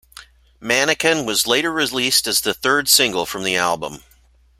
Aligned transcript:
"Mannequin" 0.59 1.27
was 1.27 1.45
later 1.45 1.71
released 1.71 2.25
as 2.25 2.41
the 2.41 2.55
third 2.55 2.89
single 2.89 3.27
from 3.27 3.43
the 3.43 3.55
album. 3.55 4.03